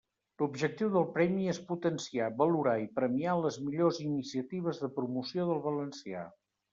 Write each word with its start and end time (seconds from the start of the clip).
L'objectiu 0.41 0.87
del 0.93 1.03
premi 1.17 1.43
és 1.51 1.59
potenciar, 1.71 2.29
valorar 2.41 2.73
i 2.85 2.89
premiar 2.95 3.35
les 3.41 3.59
millors 3.67 3.99
iniciatives 4.07 4.81
de 4.85 4.91
promoció 4.97 5.47
del 5.51 5.61
valencià. 5.67 6.25